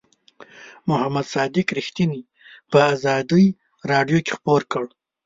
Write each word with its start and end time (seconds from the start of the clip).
محمد 0.89 1.25
صادق 1.33 1.67
رښتیني 1.79 2.21
په 2.71 2.77
آزادۍ 2.93 3.45
رادیو 3.91 4.19
کې 4.25 4.31
خپور 4.37 4.61
کړ. 4.71 4.83